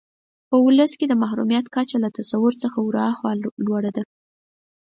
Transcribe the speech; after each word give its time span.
په 0.49 0.55
ولس 0.65 0.91
کې 0.99 1.05
د 1.07 1.13
محرومیت 1.21 1.65
کچه 1.75 1.97
له 2.03 2.09
تصور 2.17 2.53
څخه 2.63 2.77
ورهاخوا 2.87 3.31
لوړه 3.65 3.91
ده. 3.97 4.03